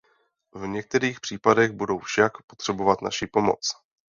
[0.55, 3.71] V některých případech budou však potřebovat naši pomoc.